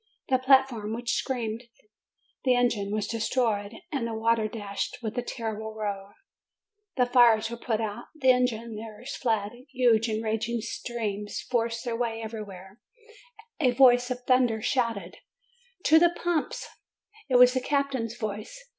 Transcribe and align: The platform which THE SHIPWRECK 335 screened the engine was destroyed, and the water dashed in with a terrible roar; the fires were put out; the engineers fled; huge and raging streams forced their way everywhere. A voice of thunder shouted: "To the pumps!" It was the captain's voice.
The 0.29 0.39
platform 0.39 0.95
which 0.95 1.11
THE 1.23 1.31
SHIPWRECK 1.35 1.69
335 2.41 2.41
screened 2.41 2.41
the 2.43 2.55
engine 2.55 2.91
was 2.91 3.05
destroyed, 3.07 3.73
and 3.91 4.07
the 4.07 4.15
water 4.19 4.47
dashed 4.47 4.95
in 4.99 5.05
with 5.05 5.15
a 5.15 5.21
terrible 5.21 5.75
roar; 5.75 6.15
the 6.97 7.05
fires 7.05 7.51
were 7.51 7.57
put 7.57 7.79
out; 7.79 8.05
the 8.19 8.31
engineers 8.31 9.15
fled; 9.15 9.51
huge 9.71 10.09
and 10.09 10.23
raging 10.23 10.59
streams 10.59 11.41
forced 11.41 11.85
their 11.85 11.95
way 11.95 12.19
everywhere. 12.19 12.79
A 13.59 13.69
voice 13.69 14.09
of 14.09 14.23
thunder 14.23 14.59
shouted: 14.59 15.17
"To 15.83 15.99
the 15.99 16.09
pumps!" 16.09 16.67
It 17.29 17.35
was 17.35 17.53
the 17.53 17.61
captain's 17.61 18.17
voice. 18.17 18.59